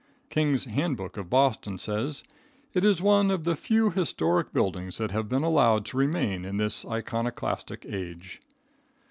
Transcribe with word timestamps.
King's 0.31 0.65
Handbook 0.65 1.15
of 1.15 1.29
Boston 1.29 1.77
says: 1.77 2.23
"It 2.73 2.83
is 2.83 3.03
one 3.03 3.29
of 3.29 3.43
the 3.43 3.55
few 3.55 3.91
historic 3.91 4.51
buildings 4.51 4.97
that 4.97 5.11
have 5.11 5.29
been 5.29 5.43
allowed 5.43 5.85
to 5.85 5.97
remain 5.97 6.43
in 6.43 6.57
this 6.57 6.83
iconoclastic 6.85 7.85
age." 7.87 8.41